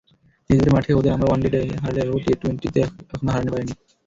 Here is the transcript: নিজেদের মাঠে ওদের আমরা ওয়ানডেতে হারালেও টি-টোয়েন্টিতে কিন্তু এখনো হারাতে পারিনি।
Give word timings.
নিজেদের 0.49 0.73
মাঠে 0.73 0.91
ওদের 0.93 1.13
আমরা 1.13 1.27
ওয়ানডেতে 1.27 1.59
হারালেও 1.81 2.23
টি-টোয়েন্টিতে 2.23 2.69
কিন্তু 2.89 3.13
এখনো 3.13 3.29
হারাতে 3.31 3.51
পারিনি। 3.53 3.73